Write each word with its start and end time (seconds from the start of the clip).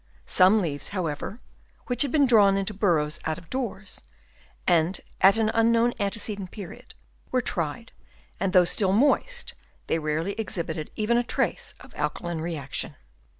Some 0.25 0.63
leaves, 0.63 0.89
however, 0.89 1.41
which 1.85 2.01
had 2.01 2.11
been 2.11 2.25
drawn 2.25 2.57
into 2.57 2.73
burrows 2.73 3.19
out 3.25 3.37
of 3.37 3.51
doors, 3.51 4.01
at 4.67 4.97
an 5.21 5.51
unknown 5.53 5.93
antecedent 5.99 6.49
period, 6.49 6.95
were 7.29 7.39
tried, 7.43 7.91
and 8.39 8.51
though 8.51 8.65
still 8.65 8.93
moist, 8.93 9.53
they 9.85 9.99
rarely 9.99 10.31
exhibited 10.39 10.89
even 10.95 11.17
a 11.17 11.23
trace 11.23 11.75
of 11.81 11.93
alkaline 11.93 12.41
reaction. 12.41 12.95